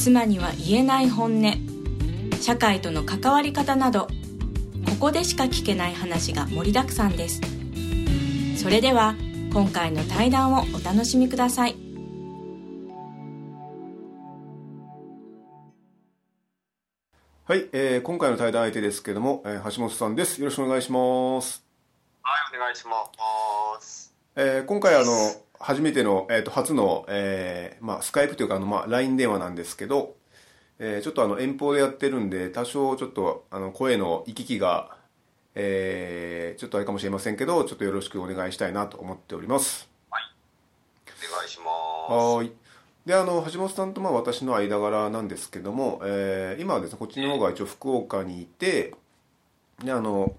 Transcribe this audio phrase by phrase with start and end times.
[0.00, 1.52] 妻には言えない本音
[2.40, 4.08] 社会との関わり方など
[4.86, 7.42] ここでしか聞けない話が盛りだくさんです
[8.56, 9.14] それでは
[9.52, 11.76] 今回の対談をお楽しみください
[17.44, 20.40] はい、えー今回の対談相手ですけども、えー橋本さんです。
[20.40, 21.64] よろしくお願いします。
[22.22, 24.14] はい、お願いします。
[24.36, 30.16] えー今回あの初めてのえっ、と初の、えーまあスカイプというかあのまあ LINE 電話なんですけど、
[30.78, 34.96] えーちょっとあの遠方でやってるんで多少ちょっとあの声の行き来が、
[35.54, 39.88] えーちょっとあれかもしれませんけど、ちょっとよろしくお願いしたいなと思っております。
[40.10, 41.66] お願いします。
[41.66, 42.52] はーい。
[43.06, 48.94] で、あの、橋本さんとまあ私の間柄なんですけども、えー今はですね、こっちの方が一応福岡にいて、
[49.84, 50.34] で、あの、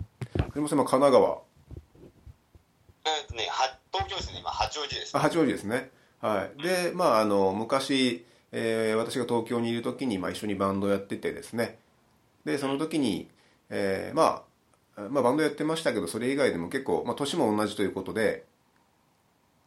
[0.55, 1.41] 橋本さんは神奈川、
[3.05, 5.91] えっとね、は東京ですね、今、八王子です、あ八王子ですね。
[6.21, 6.61] はい。
[6.61, 11.79] で、まあ、あの、昔、えー私が東京にいる時に、まあ、一緒にバンドやっててですね。
[12.45, 13.29] で、その時に、
[13.69, 14.43] えーま
[14.97, 18.45] あ、まあ、バンドやってましたけど、それ以外でも結構、まあ、年も同じということで、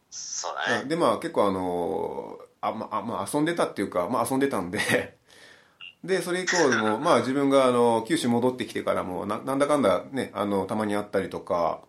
[0.09, 0.89] そうだね。
[0.89, 4.79] でまあ結構あのあまあまあ遊んでたっていうかまあ遊んでたんで
[6.03, 11.81] でそれ以降でもまあ自分があの九州戻ってきてからもななんだかんだねあのたまに会ったりとか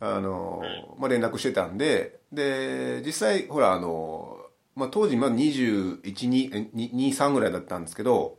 [0.00, 0.62] あの、
[0.98, 4.38] まあ、連絡してたんでで実際ほらあの、
[4.74, 8.38] まあ、当時まあ2123ぐらいだったんですけど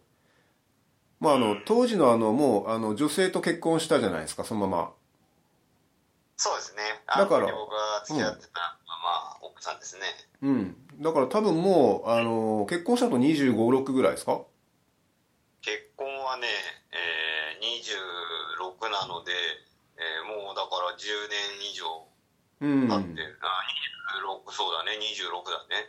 [1.19, 4.91] まああの当時のあのもうあの女性と結婚したじゃないですかそのまま。
[6.40, 6.84] そうですね。
[7.07, 10.03] あだからの僕が付き合ってた、まあ、奥さんですね。
[10.44, 10.75] うん。
[11.01, 14.41] だから多分もうあの結婚したと2 5 6ぐらいですか？
[15.62, 16.46] 結婚はね、
[16.91, 19.31] えー、26なので、
[19.97, 21.85] えーもうだから10年以上
[22.62, 22.88] うん。
[22.88, 23.46] 経って、あ
[24.47, 25.85] 26、そうだね、26だね。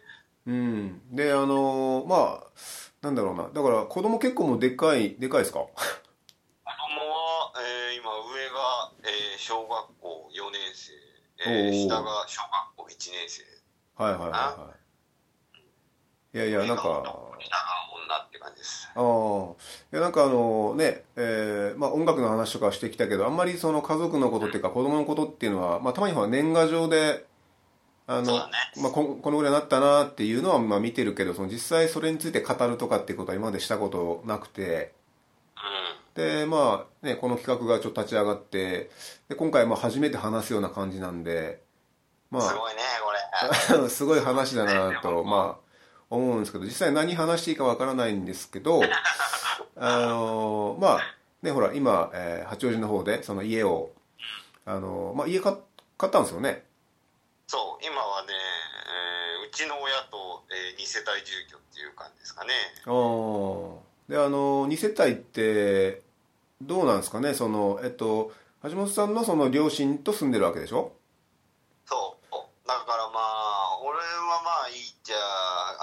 [0.46, 1.16] うん。
[1.16, 2.46] であのまあ
[3.02, 3.48] なんだろうな。
[3.52, 5.60] だから子供結構もうでっかいでかいですか？
[5.60, 10.92] 子供は、えー今上が、えー小学校4年生、
[11.50, 13.42] えー下が小学校1年生。
[13.96, 14.88] はいはいはいはい
[16.34, 17.04] いやいやなんか下が
[18.06, 18.90] 女って感じです。
[18.94, 19.02] ああ
[19.92, 27.24] いやなんかあのねえーまあ音楽の話とかしてきたけどあんまりその家族のことっていうか子供のことっていうのは、まあ、たまにほら年賀状で
[28.06, 28.42] あの、ね
[28.82, 34.92] まあ、ここのぐらいになったなっていうのはまあ見てるけどその実際それについて語るとかっていうことは今までしたことなくて
[36.16, 36.22] うん。
[36.22, 38.90] でまあねこの企画がちょっと立ち上がって
[39.28, 41.62] で今回まあ初めて話すような感じなんで
[42.30, 42.80] まあすごいね、
[43.70, 43.88] これ。
[43.88, 45.67] すごい話だなと、まあ、
[46.10, 48.80] 思うんですけど、実際何話していいかわからないんですけど、
[49.76, 51.00] あのまあ、
[51.42, 53.91] ね、ほら、今、えー八王子の方で、その家を、
[54.64, 55.54] あのまあ、家買
[55.96, 56.64] 買ったんですよね。
[57.46, 58.28] そう、今はね、
[59.42, 62.52] えーうちの親と、え2世帯住居っていう感じですかね。
[62.84, 63.76] あー
[64.08, 66.02] で、あの2世帯って、
[66.60, 68.32] どうなんですかね、その、えっと、
[68.64, 70.92] 橋本さんのその両親と住んでるわけでしょ
[71.86, 72.34] そう。
[72.66, 75.16] だからまあ、俺はまあいいっちゃ、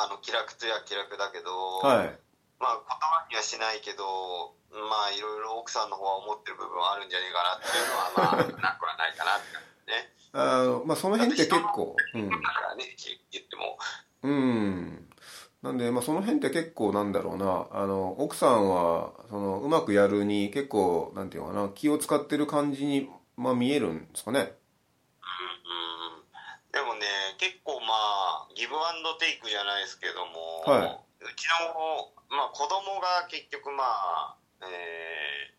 [0.03, 1.53] あの、気楽とや気楽だけど、
[1.85, 2.17] はい。
[2.57, 9.53] まあ言葉にはしないけど、まあいろいろ奥さんの方は思ってる部分はあるんじゃねえかなっていうのは、まあ、なくはないかなって
[9.85, 10.09] ね。
[10.33, 12.29] あのまあ、その辺って結構、うん。
[12.29, 12.83] だからね、
[13.31, 13.77] 言っても。
[14.23, 15.07] うん。
[15.61, 24.53] なんで、まあ、その辺って結構なんだろうな、あの、奥さんは、その、うまくやるに結構、なんていうのかな、気を使ってる感じに、まあ、見えるんですかね。
[26.75, 26.83] うん。
[26.83, 27.07] でもね、
[27.39, 27.95] 結構ま
[28.43, 35.55] あ、ギブアンドテイクじゃないですけども、はいうちの、まあ子供が結局まあ、えー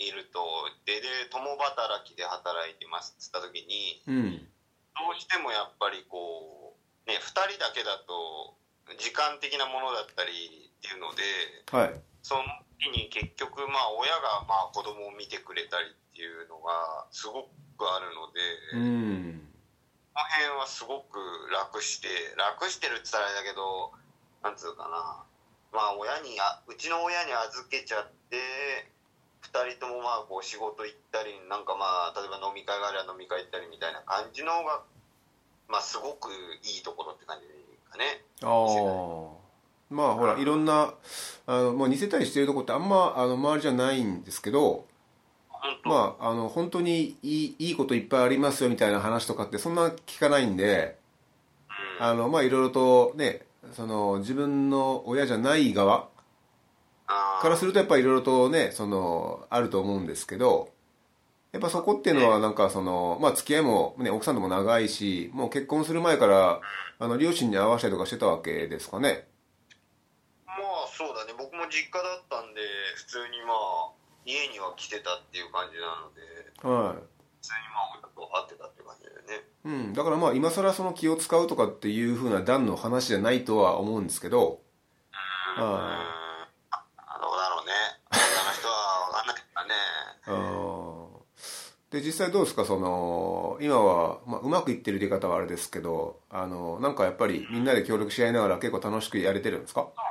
[0.00, 0.40] いると、
[0.88, 4.48] で、で、共働きで働いてますって言った時に、うん。
[4.96, 6.74] どうしてもやっぱりこ
[7.06, 8.56] う、ね、二人だけだと、
[8.96, 11.22] 時間的なものだったりっていうので、
[11.70, 12.00] はい。
[12.22, 12.42] その
[12.80, 17.48] 時に結局まあ親がまあ子供を見てくれたりっていうのがすごく
[17.84, 18.40] あるので、
[18.74, 19.49] うん。
[20.20, 21.16] この辺はすごく
[21.48, 23.88] 楽して、楽してるって言ったらあれだけど、
[24.44, 25.24] なんつうかな。
[25.72, 28.36] まあ親にあ、うちの親に預けちゃって、
[29.40, 34.84] 二人ともまあこう仕事行ったり、なんかまあ、例えば飲み会があれば飲み会行ったりみたいな感じのが、
[35.72, 36.28] まあすごく
[36.68, 37.48] いいところって感じ
[37.88, 38.20] かね。
[38.44, 39.40] ああ。
[39.88, 40.94] まあほらいろんな
[41.46, 44.86] あの、まあ、似せたりしてるとこってあんまあの周りじゃないんですけど
[45.84, 50.98] まああの本当にいいいいこといっぱいありますよみたいな話とかってそんな聞かないんで
[51.98, 52.06] うん。
[52.06, 53.42] あのまあいろいろとね
[53.72, 56.08] その自分の親じゃない側
[57.40, 60.70] からするとやっぱりいろいろとねそのあると思うんですけど
[61.52, 66.60] やっぱそこっていうのはなんかそのまあ付き合いも、ね、奥さんとも長いしもう結婚する前から
[66.98, 69.26] あの両親に合わせたりとかしてたわけですかね。
[70.46, 71.32] まあそうだね。
[71.36, 72.60] 僕も実家だったんで
[72.94, 76.20] 普通にまあ家には来てたっていう感じなので
[76.68, 79.46] は普通にまあ親と会ってたっていう感じだよね。
[79.64, 84.60] い、うん、だからまあ今更その気を使うとかっていうふうな段の話じゃないとは思うんですけど。
[85.56, 85.62] うん。
[85.62, 86.16] は
[86.70, 86.78] あ
[87.20, 87.72] どうだろうね。
[88.12, 89.74] 女の人は分かんないからね。
[91.90, 92.64] で実際どうですか？
[92.64, 99.88] その今は、まあ、うまくいってる出方はあれですけどあのなんかやっぱりみんなで協力し合いながら結構楽しくやれてるんですか？
[99.96, 100.02] ま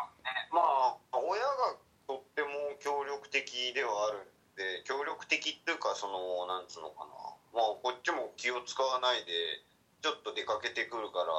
[5.89, 7.13] かそのなんつうのかな。
[7.53, 9.65] まあこっちも気を使わないで
[10.01, 11.33] ちょっと出かけてくるから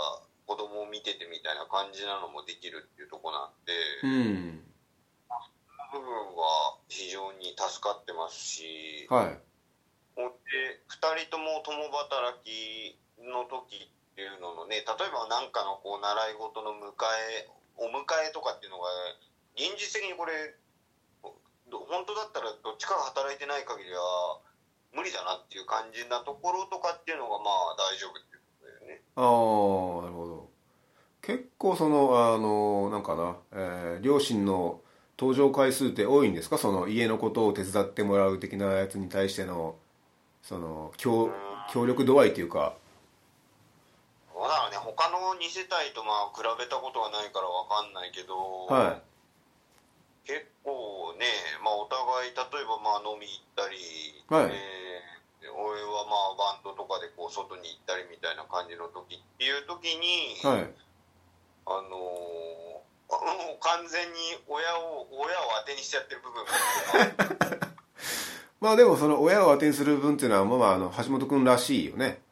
[0.47, 4.67] 子供を見ててみたいな感じなのもできるっていうとこなんで、うん。
[5.91, 6.07] 部分
[6.39, 9.39] は非常に助かってますし、はい。
[10.19, 16.91] で2人とも共働きの時っていうののね例えば何かのこう習い事の迎
[17.39, 17.49] え
[17.79, 18.91] お迎えとかっていうのが
[19.55, 20.60] 現実的にこれど
[21.79, 24.39] 本当だったらどっちかが働いてない限りは
[24.93, 29.03] 無理だなっていう感じなところとかっていうのがまあ大丈夫っていうことだよね。
[29.15, 30.51] ああなるほど。
[31.23, 34.81] 結構そのあのなんかな、えー両親の
[35.19, 36.57] 登場回数って多いんですか？
[36.59, 39.77] その家のことを手伝ってもらう的なやつに対しての
[40.43, 41.31] その協
[41.71, 42.75] 協力度合いというか。
[44.33, 44.79] どうだろうね。
[44.79, 49.03] 他の2世帯とまあ比べたことがないからわかんないけど、はい
[50.31, 51.27] 結構ね、
[51.67, 53.75] まあ、お互い例えばまあ飲み行ったり、
[54.31, 54.55] はい。
[54.55, 54.91] えー
[55.41, 60.69] 俺はまあバンドとかでこう外に行ったりみたいな感じの時っていう時に、はい。
[61.67, 62.61] あのー
[63.11, 66.53] もう完全に親を親を当てにしちゃってる部分が
[68.61, 72.23] まあでもその親を当てにする分っていうのはまあまああの橋本君らしいよね。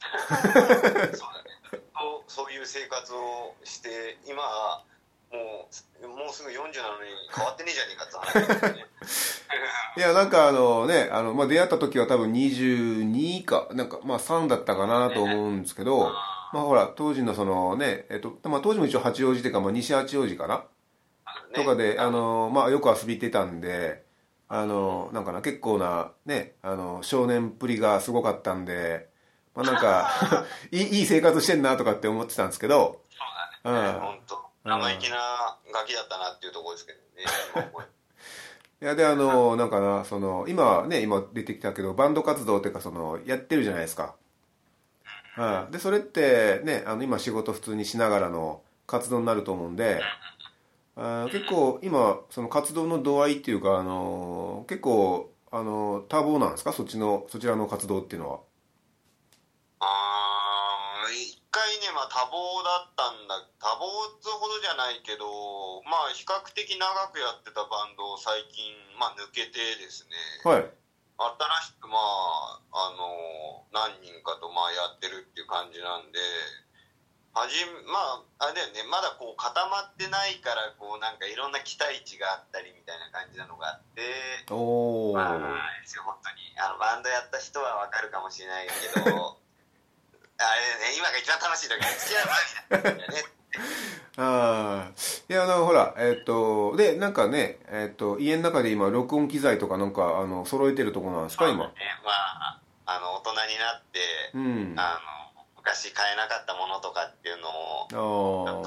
[0.10, 1.12] そうだね。
[1.94, 4.42] そうそういう生活をして今
[5.36, 5.68] も
[6.02, 6.72] うもうすぐ40なのに
[7.34, 9.42] 変わってねえじゃねえかって話
[9.96, 16.10] いやなんかあのねあの、まあ、出会った時は多分22かなんかまあ3だったかなと思うんですけど、
[16.52, 20.64] まあほら当時のそのねえっと、まあ、当時も一応八王子っていうか、まあ、西八王子かな？
[21.54, 24.04] とかで、あのまあ、よく遊び行ってたんで
[24.48, 29.08] あのなんかな結構なねあの少年っぷりがすごかったんで、
[29.54, 30.10] まあ、なんか
[30.70, 33.00] いい いい生活してんなとかって思ってたんですけど
[33.64, 33.88] そうだね。
[33.94, 34.00] うん。
[34.00, 35.16] 本当生意気な
[35.72, 36.98] ガキだったなっていうところですけど
[37.60, 37.70] ね
[38.82, 44.14] いやであのなんかなその今ね今出てきたけどバンド活動っていうかそのやってるじゃないですか、
[45.34, 45.72] はい。
[45.72, 50.00] でそれってねあの今仕事普通にしながらの活動になると思うんで
[50.96, 56.72] あー結構今その活動の度合いっていうかあの結構あの多忙なんですか？
[56.74, 58.40] そっちのそちらの活動っていうのは
[61.96, 70.16] 回ね、まあ、多忙だったんだ多忙っつうほどじゃないけどまあ比較的長くやってたバンドを最近、まあ、抜けてですね。
[70.44, 70.68] はい。
[71.16, 76.20] 新しくまああの何人かとまあやってるっていう感じなんで
[77.32, 78.84] はじまああれだよね。
[78.88, 84.44] まだこう固まってないからこうなんかいろんな期待値があったりみたいな感じなのがあって。
[84.52, 86.52] おおまあ、あれですよ本当に。
[86.60, 89.36] あのバンドやった人はわかるかもしれないけど。
[89.36, 89.36] あ
[90.44, 91.80] れね今が一番楽しい時。
[91.80, 92.26] 付き合う
[92.82, 93.36] 前だよね
[94.18, 94.92] ああ
[95.28, 101.66] いやあのほらえっ、とでなんかねえっ、と家の中で今録音機材とかなんかあの揃えてるとこなんですか今？
[101.66, 101.72] ね
[102.04, 103.98] まああの大人になって、
[104.34, 104.78] うん。
[104.78, 105.00] ああ
[105.36, 108.62] の昔買えなかったものとかっていうのをあ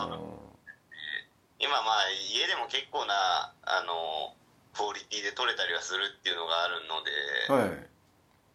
[1.60, 4.36] 今まあ家でも結構なあの
[4.76, 7.90] クオリティで撮れたりはするっていうのがあるので、はい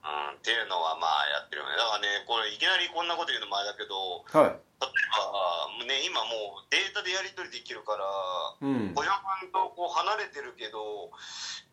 [0.05, 1.81] うん、っていうのはまあやってるよね。
[1.81, 4.61] だからねこれいきなりこんなこと言うのもあれだけどはい。
[4.85, 4.93] 例え
[5.81, 8.05] ば、ね、今もうデータでやり取りできるから
[8.61, 8.93] うん。
[8.93, 11.09] 小島君とこう離れてるけど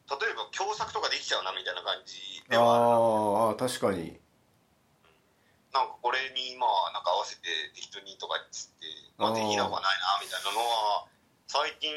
[0.07, 3.59] 例えば共作とかできちゃうなみたいな感じではある。
[3.59, 4.15] あ確かに。
[5.71, 11.07] なんかこれにまあなんか合わせて適当にとかっつって、まあ、できなくはないなみたいなのは
[11.47, 11.91] 最近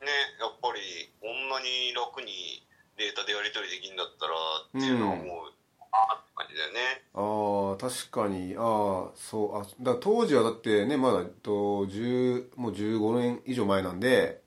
[0.00, 2.64] ねやっぱりこんなに楽に
[2.96, 7.02] データでやり取りできるんだったらっていうのはもう、他なって感じだよね。
[7.14, 8.54] ああ確かに。
[8.56, 9.60] ああそう。
[9.60, 14.42] あだ当時はだってねまだと10もう15年以上前なんで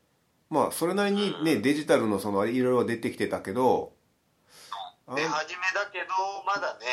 [0.49, 3.93] まあそれなりにねデジタルのそのいろいろ出てきてたけど。
[5.07, 6.13] あで初めだけど
[6.45, 6.85] まだね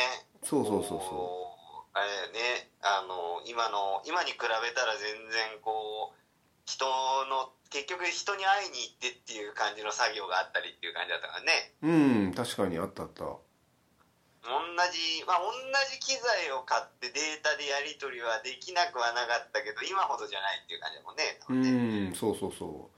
[0.43, 1.55] そうそうそうそこ
[1.93, 2.69] うあれね。
[2.81, 6.17] あの今の今に比べたら全然こう
[6.65, 11.73] 人の結局人に会いに行ってっていう感じの作業があったりっていう感じだったからね。
[11.81, 13.23] ううん確かにあったあった。
[13.23, 14.53] 同
[14.91, 15.51] じまあ同
[15.91, 22.09] じ機材を買ってデータでやり取りはできなくはなかったけど今ほどじゃないっていう感じだもんね。
[22.09, 22.97] うんそうそうそう。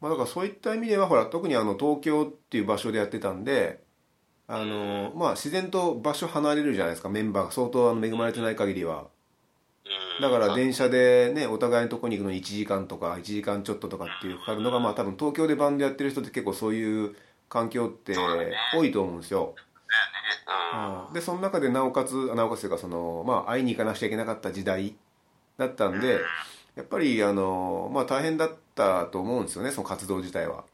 [0.00, 3.82] まあだからそういった意味ではほら特にあの東京っていう場所でやってたんで
[4.46, 7.08] あのまあ自然と場所離れるじゃないですか。
[7.08, 9.02] メンバーが相当あの恵まれてない限りは。
[9.02, 9.06] うん
[10.20, 17.14] だから電車でねお互いのとこに行くのに1時間とか1時間ちょっととかっていうかかるのがまあ多分東京でバンドやってる人って結構そういう
[17.48, 18.16] 環境って
[18.74, 19.54] 多いと思うんですよ。
[21.12, 24.94] でその中でなおかつなおかつというかその、まあ、会いに行かなくちゃいけなかった時代
[25.56, 26.20] だったんで
[26.74, 30.64] やっぱりあの、まあ、大変だったと思うんですよねその活動自体は。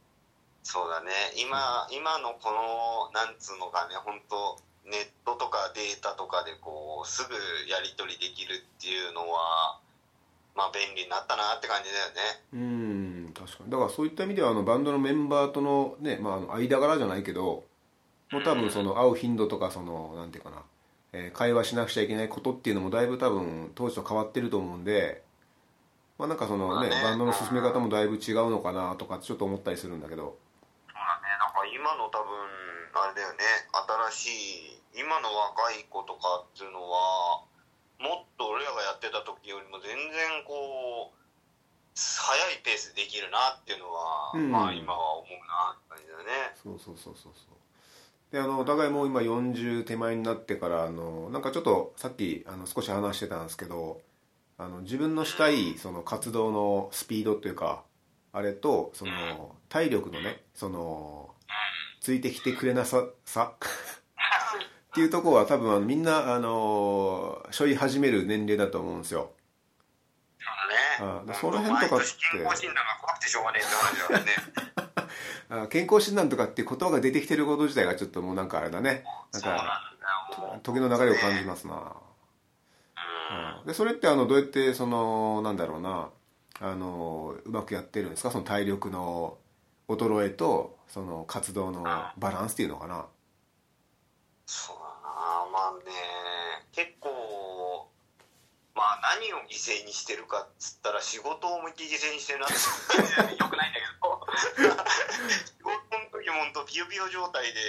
[0.64, 1.10] そうだね。
[1.36, 7.34] 今今のこのなんつうのかね本当ネットとかデータとかでこうすぐ
[7.70, 9.78] やり取りできるっていうのは
[10.54, 12.42] まあ便利になったなって感じだよね。
[12.52, 13.70] うん確かに。
[13.70, 17.64] だからそういった意味ではあのバンドのメンバーとの,、ねまあ、あの間柄じゃないけど
[18.30, 20.62] もう多分その会う頻度とかそのなんていうかな、
[21.12, 25.22] えー会話しなくちゃいけないことっていうのもだいぶ多分当時と変わってると思うんで
[26.18, 27.02] まあなんかそのねまあね。
[27.02, 30.36] バンドの進め方もだいぶ違うのかなとかちょっと思ったりするんだけど。
[30.86, 31.28] そうだね。
[31.40, 33.44] なんか今の多分あれだよね。
[34.12, 37.44] 新しい今の若い子とかっていうのは
[37.98, 41.16] もっと俺らがやってた時よりも全然こう
[41.96, 44.50] 早いペースでできるなっていうのは、うん。
[44.50, 46.52] まあ今は思うなって感じだよね。
[46.62, 47.52] そうそうそうそうそう。
[48.32, 54.00] であのお互いもう今40手前になってからあのなんかちょっとさっきあの少し話してたんですけど
[54.56, 57.82] あの自分のしたいその活動のスピードというか
[58.32, 61.28] あれとその体力のねその
[62.02, 63.52] ついてきてくれなささ。
[63.54, 69.30] っていうところは多分あのみんなあのしょい始める年齢だと思うんですよ。
[70.98, 71.22] そうだね。
[71.22, 72.06] あでその辺とかって。
[72.32, 74.24] 健康診断が怖くてしょうがねえって話
[75.48, 75.62] だね。
[75.64, 79.04] あ健康診断とかって言葉が出てきてること自体がちょっともうなんかあれだね。
[79.32, 79.54] なんかだ
[80.44, 80.48] よ。
[80.48, 81.94] もう時の流れを感じますな、
[83.60, 83.66] うん。
[83.66, 86.10] でそれってあのどうやってそのなんだろうな。
[86.60, 88.32] あのうまくやってるんですか？
[88.32, 89.38] その体力の
[89.88, 91.82] 衰えとその活動の
[92.18, 93.06] バランスっていうのかな。
[94.44, 95.90] そうだなまあね
[96.72, 97.88] 結構
[98.74, 102.54] まあ何を犠牲にしてるかっつったら仕事を思いっきり犠牲にしてるなって
[103.40, 104.20] よ くないんだけど。
[104.52, 107.60] 仕事の時も本当ピヨピヨ状態で、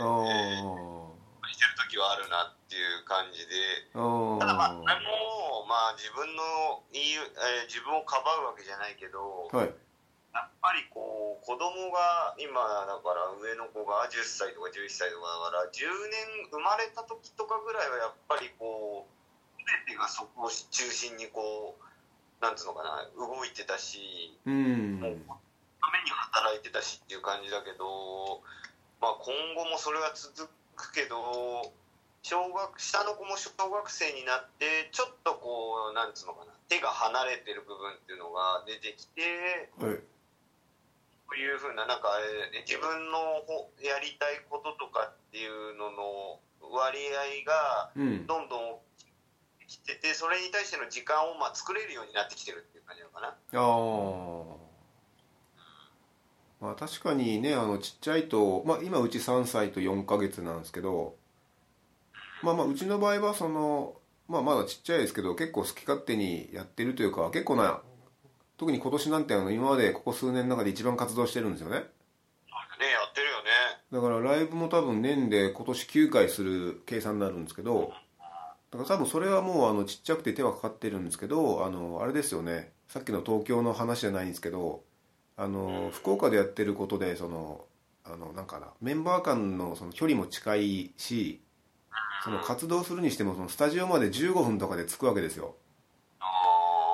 [0.00, 1.12] あえー
[1.52, 3.54] してる時はあるなっていう感じで。
[3.94, 9.74] あただまあ俺もまあ自分のえー自分をかばうわけじゃないけど、はい
[11.42, 15.90] 子供が今だから上の子が10歳とか11歳とかだから10
[16.46, 19.22] 年生まれた時とかぐらいはやっぱりこう
[19.86, 21.82] 全てがそこを中心にこう
[22.42, 25.18] なんつうのかな動いてたしうんもう
[25.82, 28.38] ために働いてたしっていう感じだけど、
[29.02, 30.46] まあ、今後もそれは続
[30.78, 31.74] くけど
[32.22, 39.70] 小学下の子も小学生になってちょっとこうなんつうのかな手が離れてる部分っていうのが出てきて。
[39.82, 40.06] はいと
[41.36, 42.08] いうふうななんか
[42.66, 46.98] 自分のほやりたいこととかっていうのの割
[47.44, 48.26] 合がうん。
[48.26, 48.76] どんどん
[49.72, 53.28] きててそれに対しての時間をまあ作れるようになってきてるっていう感じなのかな。
[53.28, 53.32] あ
[56.60, 61.16] あまあ確かにねあのちっちゃいと、まあ、今うち3歳と4ヶ月なんですけど
[62.42, 63.94] まあまあうちの場合はその、
[64.28, 67.80] まあ、まだちっちゃいですけど結構好き勝手にやってるというか結構な
[68.62, 71.78] 特に今年なんてあの今までここ数年の中で一番活動してるんですよね。
[71.78, 71.84] ねや
[73.10, 73.50] ってるよね。
[73.90, 77.92] だからライブも多分年で今年9回する計算になるんですけど
[78.70, 82.70] だから多分それはもうあのちっちゃくて手はかかってるんですけどあのあれですよね。
[82.86, 84.84] さっきの東京の話じゃないんですけど
[85.36, 87.64] あの福岡でやってることでその
[88.04, 91.40] あのなんかなメンバー間のその距離も近いし
[92.22, 95.56] その活動するにしてもそのスタジオまで15分とかで着くわけですよ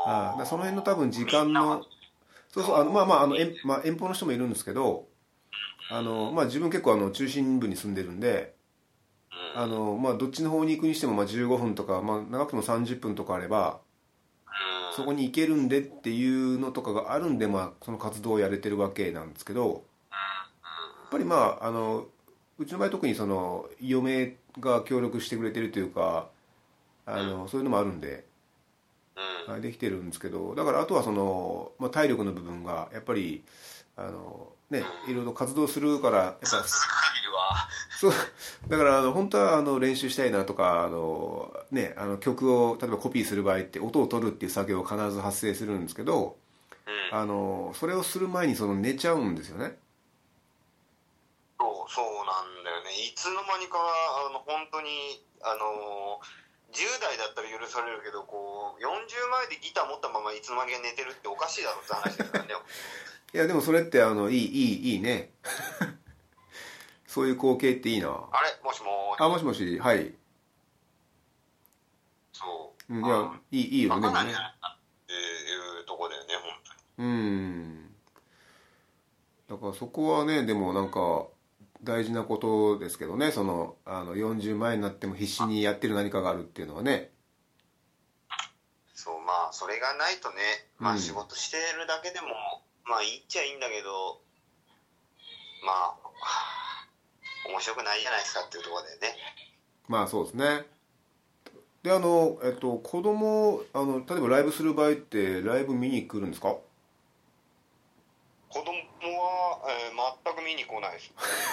[0.09, 0.47] ああ。
[0.47, 1.85] その辺の多分時間の
[2.49, 5.07] そうそうあのまあまああの遠,、まあ、遠方の人もいるんですけど
[5.91, 8.55] あの、まあ、自分結構あの中心部に住んでるんで
[9.55, 13.81] あの、まあ、どっちの方に行くにしてもまあ15分とか、まあ、長くても30分とかあれば
[14.97, 20.17] そこに行けるんでっていうのとかがあるんで、まあ、その活動をやれてるわけなんですけどや
[21.07, 22.07] っぱりまああの
[22.59, 26.29] うちの場合特にその嫁が協力してくれてるというか
[27.11, 28.25] あの、そういうのもあるんで、
[29.47, 29.53] うん。
[29.53, 33.43] はいできてるんですけどだからあとはその、まあ、体力の部分がやっぱり
[33.97, 37.69] あのねいろいろ活動するからやっぱ続く限りは。
[37.99, 38.13] そう
[38.69, 46.37] だからあの本当はあの練習したいなとかあの、ね、あの曲を例えばコピーする場合って音を取るっていう作業が必ず発生するんですけど
[46.87, 47.19] うん。
[47.19, 49.77] あのそれをする前にその寝ちゃうんですよね。
[51.59, 52.91] そうそうなんだよね。
[53.11, 56.21] いつの間にかあの本当にあの
[56.73, 58.89] 10代だったら許されるけどこう40
[59.49, 62.55] 前でギター持ったままいつの間にか寝てるっておかしいだろって話だからね。
[63.35, 65.33] いやでもそれってあのいいいいいいね。
[67.07, 68.09] そういう光景っていいな。
[68.09, 68.61] あれ？
[68.63, 69.79] もしもあもしもし。
[69.79, 70.15] はい。
[72.33, 72.95] そう。
[72.95, 74.03] うんいやいいいいよバね。
[74.03, 76.53] でもねカなんじゃないかっていうとこだよね本
[76.97, 77.09] 当に。
[77.09, 77.95] うん。
[79.49, 81.27] だからそこはねでもなんか
[81.83, 87.11] 大事なことですけどねそのあの40前になっても必死にやってる何かがあるっていうのはね。
[88.95, 90.37] そうまあそれがないとね
[90.79, 90.97] まうん。
[90.97, 92.29] あ仕事してるだけでも、
[92.85, 94.21] まあいいっちゃいいんだけど
[95.65, 95.97] まあは
[97.47, 99.15] あ面白くないじゃないですかっていうところだよね。
[99.89, 100.67] まあそうですね。
[101.83, 106.57] であのえっと子供あの例えばライブする場合ってライブ見に来るんですか？
[108.59, 111.13] 子供は、えー全く見に来ないです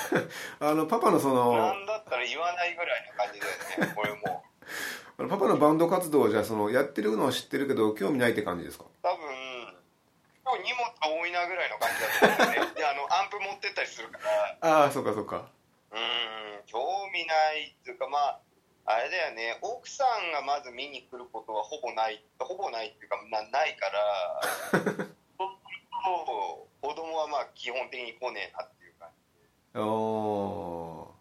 [0.59, 3.53] あのパパのそのなんだったら言わないぐらいな感じだよ
[3.89, 4.43] ねこれも。
[5.29, 8.85] パパのバンド活動はじゃあそのやってるのは知ってるけど興味ないって感じですか？
[9.03, 9.25] 多分
[10.43, 14.19] 今日荷物多いなぐらいの感じだと思うんで あのアンプ持ってったりするか
[14.61, 14.81] ら。
[14.83, 15.49] ああそうかそうか。
[15.91, 18.39] うーん興味ないっていうかまあ
[18.85, 19.57] あれだよね。
[19.61, 25.05] 奥さんがまず見に来ることはほぼないほぼないっていうかなないから
[26.03, 29.09] そう子供はまあ基本的に来ねえなっていう感
[29.73, 31.13] じお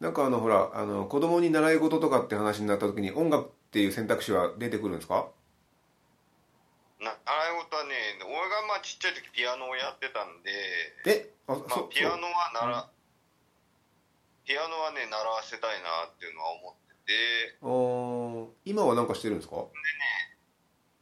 [0.00, 5.28] なんかあのほらあの子供に習い事とかって話になった時に音楽っていう選択肢は出てくるんですか？
[7.00, 10.50] な習い事はね俺がまあちっちゃい時ピアノをやってたんで、
[11.06, 11.30] え？
[11.48, 12.88] あまあそ、ピアノはなら、
[14.46, 17.58] ピアノはね習わせたいなっていうのは思ってて。
[17.60, 19.56] お今は何かしてるんですか？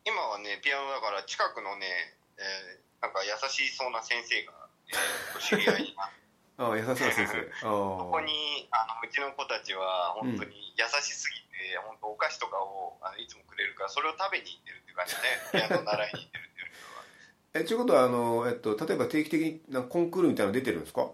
[0.05, 1.87] 今はねピアノだから近くのね、
[2.39, 4.53] えーなんか優しそうな先生が、
[4.87, 6.23] えー、知り合いになって。
[6.63, 7.51] ああ優しそうな先生。
[7.59, 17.05] あそこにあのうちの子たちは本当に優しすぎて、本当お菓子とかをあのいつもくれるからそれを食べに行ってるっていう感じで、ね、ピアノ習いに行ってるっていうよりは。
[17.59, 21.11] えということはあの、えっと、例えば定期的になコンクールみたいなの出てるんですか？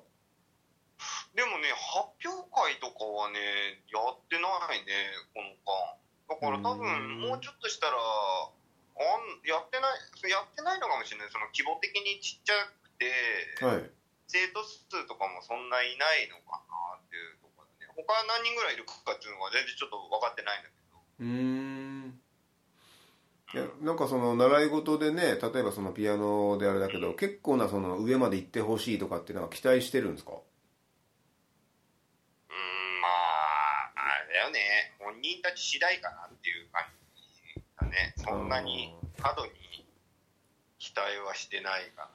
[1.34, 3.40] でもね発表会とかはね
[3.88, 4.92] やってないね
[5.32, 5.96] この間。
[6.28, 6.78] だから多うん。
[6.80, 7.96] 分もうちょっとしたら
[8.98, 11.30] あんやってないやってないのかもしれない。
[11.30, 13.14] その規模的にちっちゃくて、
[13.62, 13.90] はい。
[14.26, 17.92] 生徒数とかもそんないないのかなっていうところだね。
[17.94, 20.98] 他何人ぐらいいるかっていうのが全然ちょっと分かってないんだけど。
[20.98, 22.20] うーん。
[23.54, 30.32] いやなんかその習い事でね例えばそのピアノであれだけど結構なその上まで行ってほしいとかっていうのは期待してるんですか？
[30.32, 30.42] うーん
[33.00, 34.92] まああれだよね。
[34.98, 36.97] 本人たち次第かなっていう感じ
[37.80, 39.52] だねそんなに過度に
[40.78, 42.08] 期待はしてないか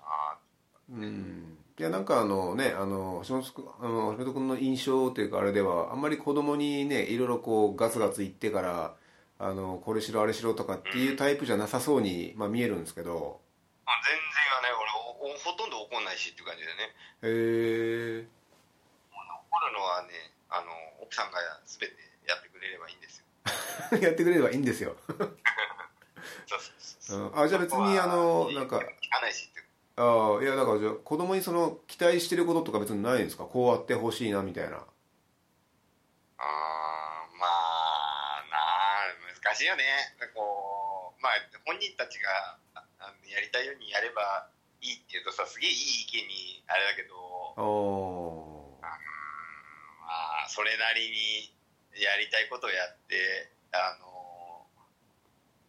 [0.90, 1.58] なうん。
[1.80, 8.96] いやなんかあのねあの橋本君あの印象っていうかあれではあんまり子供にねいろいろこうガツガツ言ってから
[9.40, 13.42] あのこれしろあれしろとかっていうタイプじゃなさそうに、まあ、見えるんですけど。
[13.86, 14.24] あ全然
[14.56, 14.70] はね
[15.20, 16.96] 俺ほとんど怒んないしっていう感じでね。
[17.24, 20.72] へえ怒るのはねあの
[21.02, 21.96] 奥さんが全て
[22.28, 23.26] やってくれればいいんですよ
[24.02, 24.96] やってくれればいいんですよ。
[25.08, 25.18] そう
[26.48, 26.60] そう
[27.00, 27.36] そうう。
[27.36, 27.40] ん。
[27.40, 28.78] あじゃあ別にあのなんか。
[28.78, 28.88] 聞か
[29.22, 29.60] ないしって。
[29.60, 33.44] いうああいやだからじゃあ子供にその期待してることとか別にないんですか？
[33.46, 34.78] こうあってほしいなみたいな。
[34.78, 34.84] あー
[37.38, 39.84] まあなあ難しいよね。
[40.34, 41.34] こうまあ
[41.66, 42.58] 本人たちが
[43.28, 44.50] やりたいようにやれば
[44.82, 47.14] いいっていうとさすげえいい意見にあれだけど
[47.56, 48.98] ああ
[50.02, 51.56] まあそれなりに
[52.02, 54.66] やりたいことをやってあの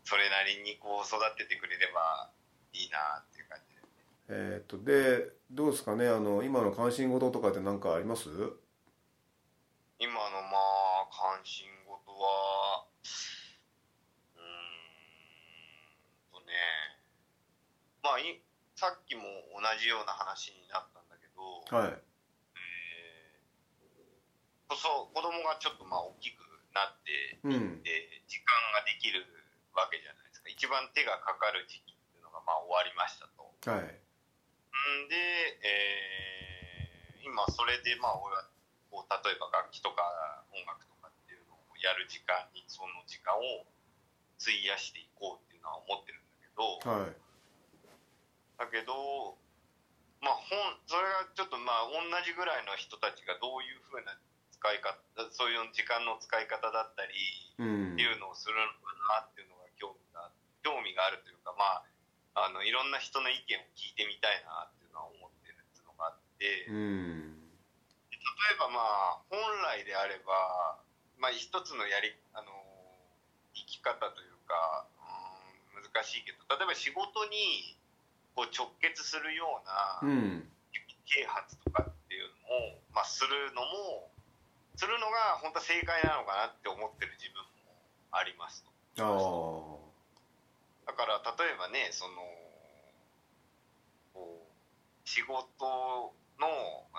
[0.04, 2.30] それなりにこう育ててくれれば
[2.72, 3.80] いいなっていう感じで。
[4.28, 6.08] えーっとでどうですかね？
[6.08, 8.28] あの今の関心事とかって何かあります？
[9.98, 12.84] 今のまあ関心事は
[14.36, 14.44] うーん
[16.32, 16.52] とね
[18.02, 18.40] まあい
[18.76, 19.22] さっきも
[19.54, 21.88] 同じような話になったんだけど、はい。
[21.88, 22.04] えー
[24.74, 26.43] そう子供がちょっとまあ大きく
[26.74, 27.82] なってうん。
[27.82, 29.22] で時間ができる
[29.72, 30.48] わけじゃないですか。
[30.50, 33.54] 一番手がかかる時期っていうのがまあ終わりましたと。
[33.70, 33.86] はい。
[33.86, 35.14] んで、
[35.62, 36.14] えー
[37.24, 38.44] 今それでまあ俺は
[38.92, 40.04] ここう例えば楽器とか
[40.52, 43.64] 音楽とかっていうのをやる時間にその時間を
[44.38, 47.16] 費やしていこうっていうのは思ってるんだけど、はい。
[48.60, 49.40] だけど
[50.20, 54.14] まあ本それがちょっとまあ同じぐらいの人たちがどういうふうな
[54.64, 54.96] 使い方
[55.36, 57.12] そういう時間の使い方だったり
[57.60, 57.92] うん。
[57.92, 60.32] っていうのをするのかなっていうのが興味が
[60.64, 61.84] 興味があるというかま
[62.32, 66.64] ああのいろんな人の意見を聞いてみたいなっていうのは思ってるっていうのがあって。
[66.66, 67.44] うん。
[68.10, 70.80] 例えばまあ本来であれば、
[71.20, 72.50] まあ、一つのやりあの
[73.54, 74.88] 生き方というか、
[75.76, 77.76] うん、難しいけど例えば仕事に
[78.34, 79.62] こう直結するよ
[80.02, 80.48] ううなん
[81.06, 84.10] 啓発とかっていうのを、まあ、するのも
[84.76, 87.74] するのが本当は正解なのかなって思ってる自分も
[88.10, 88.74] ありますと。
[90.86, 92.22] だから例えばねその
[94.12, 96.98] こう仕事の、え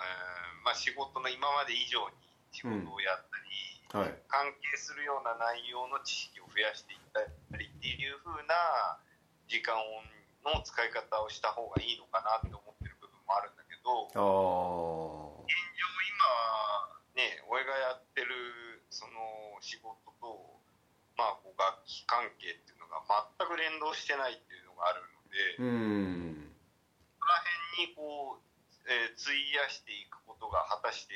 [0.61, 2.15] ーまあ、仕事の今まで以上に
[2.51, 4.15] 仕事をやったり、はい。
[4.27, 7.23] 関係するような内容の知識を増やしていった
[7.57, 8.99] りっていう風な
[9.47, 9.75] 時間
[10.43, 14.21] の使い方をした方がいいのかなって思ってる部分もあるんだけどあ
[15.39, 20.61] あ現状今ね俺がやってるその仕事と、
[21.17, 21.38] まあ、
[22.03, 22.99] 関係っていうのが
[23.39, 26.51] 全く連動してないっていうのがあるので、うん
[27.15, 27.41] そこら
[27.79, 28.45] 辺にこう、
[28.91, 31.15] えー費やしていくことが果たして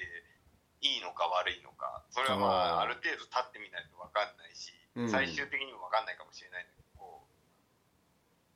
[0.81, 5.11] いいのか悪いのかそれはまあある程度立ってみないと分かんないし、うん。
[5.11, 7.23] 最終的にも分かんないかもしれないんだけど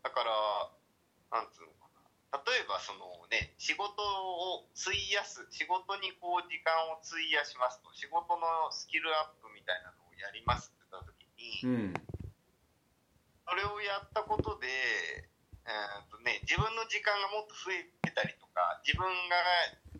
[0.02, 1.92] だからなんつうのか
[2.32, 2.42] な。
[2.42, 12.13] 例えばそのね仕事を費やす仕事にこう時間を費やしますと仕事のスキルアップみたいなのをやりますって言った時に、うん
[13.48, 19.36] それをやったことで、えーとね、自分の時間がもっと増えてたりとか自分が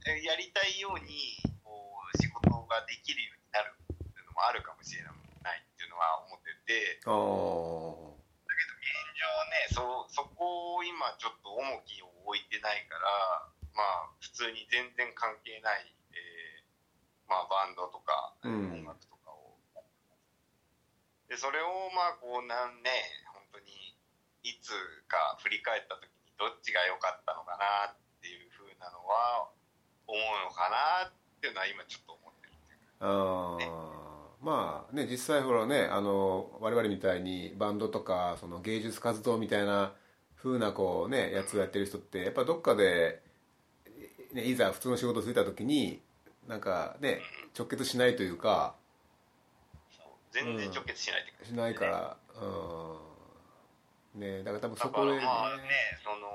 [0.06, 5.12] えーやりたいようにこう仕事ができるようになるっていうのもあるかもしれな
[5.56, 7.00] いっていうのは思ってて。
[7.00, 8.12] だけど
[8.84, 18.84] 現状ねそそこを今ちょっと重きを置いてないからまあ普通に全然関係ない、えーまあ、バンドとか、うん。
[18.84, 19.56] 音楽とかを
[21.32, 22.92] でそれをまあこうなんね
[23.33, 23.94] 本当に
[24.44, 24.74] いつ
[25.08, 29.48] か振り返った時にどっちが良かったのかなっていうふうなのは
[30.08, 33.06] 思うのかなっていうのは今ちょっと思ってるっていうか。
[33.06, 33.94] あー。
[34.44, 39.94] まあね実際ほらねあの我々みたいにバンドとかその芸術活動みたいな
[40.36, 43.22] 風なこうねやつをやってる人ってやっぱどっかで、
[44.34, 46.02] ね、いざ普通の仕事をついた時に
[46.50, 47.22] なんかね
[47.58, 48.76] 直結しないというか。
[50.34, 52.18] 全然直結しないっていうかしないから。
[52.42, 53.03] うん
[54.16, 54.44] ね。
[54.44, 55.18] だから多分そこで。
[55.18, 56.30] らまあねその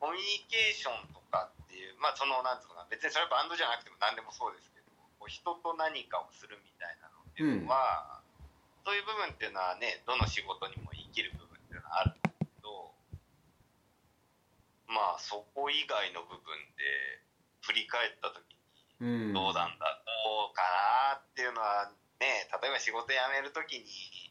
[0.00, 2.90] コミュニケーションとかっていうまあそのなんつうのかな。
[2.90, 8.22] 別にそれはバンドじゃなくても何でもそうですけどこう人と何かをするみたいなのっていうのは、
[8.84, 12.92] そういう部分っていうのはねどの仕事にも生きる部分っていうのはあるんだけど
[14.86, 17.20] まあそこ以外の部分で
[17.64, 18.54] 振り返った時に
[19.00, 19.32] うん。
[19.36, 20.62] どうなんだ、どうか
[21.12, 24.23] なっていうのはね、例えば仕事辞めるときに、あ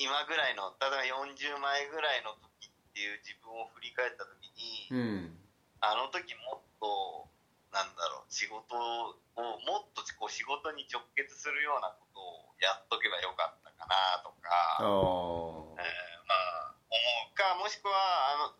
[0.00, 5.36] 今ぐらいの、例えば40前ぐらいの時っていう自分を振り返ったときに、うん
[5.80, 7.24] あの時もっと、
[7.72, 9.16] なんだろう、仕事を
[9.64, 15.80] もっとこう仕事に直結するようなことをやっとけばよかったかなとか、えー。
[16.28, 17.00] まあ、思
[17.32, 17.96] うか、もしくは、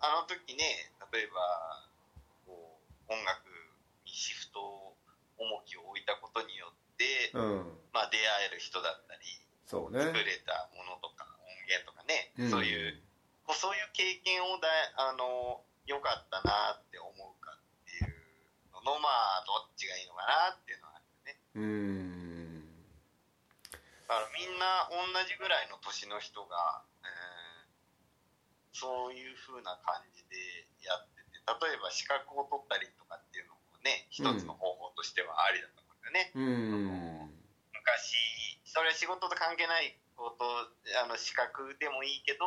[0.01, 0.65] あの、あの時ね、
[1.13, 1.85] 例えば、
[2.49, 3.45] こう、音楽
[4.09, 4.97] にシフトを、
[5.37, 7.79] 重きを置いたことによって、うん。
[7.93, 9.21] まあ、出会える人だったり、
[9.93, 10.01] ね。
[10.01, 10.80] 作れたもの
[12.41, 12.51] うん。
[12.51, 12.97] そういう、
[13.45, 18.15] こうそういう経験をだあの、良かったなって思うかっていう
[18.73, 21.41] のの、まあ、どっちがいいのかなっていうのはあるよね。
[21.55, 22.85] うん。
[24.09, 27.41] だからみんな同じぐらいの年の人が、えー
[28.81, 30.41] そういう風な感じで
[30.81, 37.37] やってて例えば資格を取ったりとかっていうのもね一つの方法としてはありだと思うんだよね、うん。
[37.77, 38.17] 昔
[38.65, 40.45] それは仕事と関係ないこと
[41.01, 42.45] あの資格でもいいけど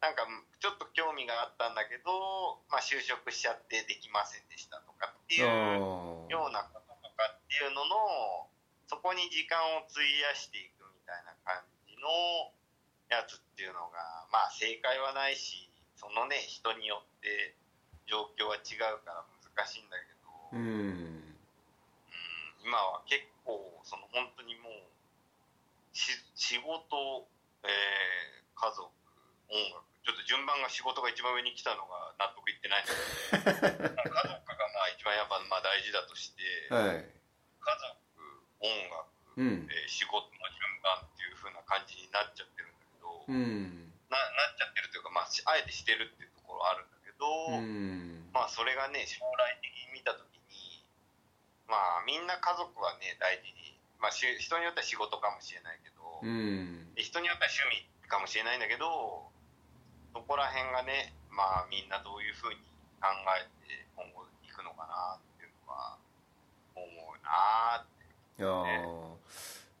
[0.00, 0.24] なんか
[0.60, 8.48] ちょっと興味があったんだけど、まあ、就職しちゃってできませんでしたとかっていうあようなこととかっていうのの
[8.88, 12.08] そこに時間を費やしていくみたいな感じの
[13.12, 17.56] やつっていうのがまあ正解はないしそのね人によって
[18.08, 19.24] 状況は違うから
[19.56, 21.36] 難しいんだけど、ーううんん
[22.60, 24.93] 今は結構その本当にもうし
[25.94, 27.30] 仕事、
[27.62, 28.86] えー家族
[29.50, 29.82] 音楽。
[30.06, 36.42] ちょっと順番が仕事が一番上に来たのが納得いってないんだけど家族がまあ一番やっぱまあ大事だとして。
[36.70, 37.02] はい。
[37.02, 38.04] 族
[38.62, 39.66] 音楽、うん。
[39.70, 43.92] えー仕事の順番っていう風な感じになっちゃってるんだけど、うん。
[44.08, 47.26] ななっちゃってるというか、まあ、しあえてしてるっていうところあるんだけど、
[47.58, 48.30] うん。
[48.32, 50.84] まあそれがね将来的に見た時に
[51.68, 53.73] まあみんな家族はね大事に、
[54.04, 56.92] まあ、し人によっては仕事かもしれないけど、うん。
[56.92, 59.32] 人によっては趣味かもしれないんだけど
[60.12, 62.60] そこら辺がねまあみんなどういうふうに
[63.00, 65.96] 考えて今後いくのかなっていうのは
[66.76, 68.04] 思うなって。
[68.36, 69.16] いやー。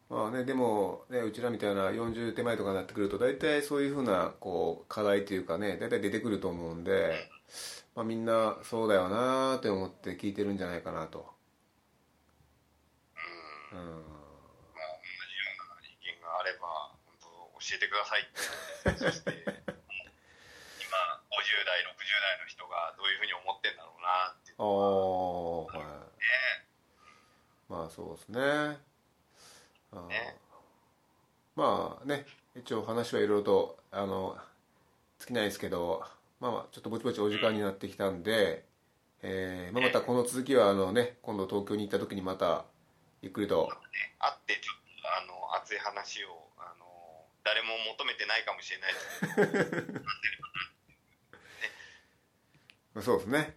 [0.08, 7.28] まあね、でも、ね、うちらみたいな40手前とかになってくると大体そういうふうなこう課題というかね大体出てくると思うんで、
[7.94, 11.34] まあ、みんなそうだよなーって思って聞いてるんじゃないかなと、
[13.72, 19.00] うんうん、まあ、同じような意見があれば、本当教えてくださいって。
[19.00, 19.56] そして、今、50
[21.64, 25.72] 代、60代の人がどういうふうに思ってんだろうなってあのは。
[25.72, 26.14] あはい。
[27.68, 28.40] まあそうですね。
[30.08, 30.36] ね。
[31.56, 34.36] まあね一応話はいろいろとあの
[35.20, 36.02] 尽きないですけど
[36.40, 38.64] まあまあちょっとぼちぼちお時間になってきたんで、
[39.22, 42.64] えーまあ、またこの続きはあのね今度東京に行った時にまた
[43.24, 43.64] ゆっくりと。
[43.64, 46.84] ね、会ってちょっと、あの、熱い話を、あの、
[47.44, 48.92] 誰も求めてないかもしれない。
[48.92, 49.76] ですけ
[52.94, 53.56] ど、そうですね。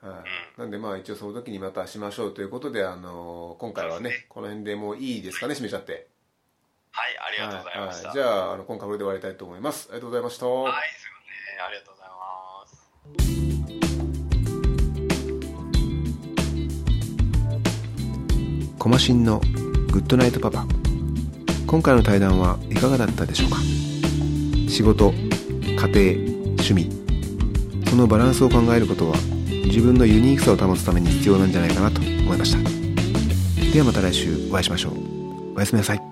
[0.00, 0.24] は
[0.56, 4.26] い、なんでまあ一応その時にまたしましょうということであの今回はねね。
[4.28, 6.08] この辺でもういいですかね締めちゃって。
[6.90, 8.08] はい、ありがとうございました。
[8.08, 9.88] はいはい、じゃああの今回これで終わりたいと思います。
[9.90, 11.66] ありがとうございました、はい、すいません。
[11.66, 12.66] ありがとうございま
[18.68, 18.78] す。
[18.78, 19.38] コマシンの
[19.92, 20.66] グッドナイトパパ
[21.72, 23.56] 今回の対談はいかがだったでしょうか？
[24.68, 25.86] 仕事家庭
[26.58, 26.90] 趣味。
[27.88, 29.16] そのバランスを考えることは
[29.64, 32.58] 自分のユニークさを保つために必要なんじゃないかなと思いました。
[33.72, 35.56] ではまた来週お会いしましょう。
[35.56, 36.11] おやすみなさい。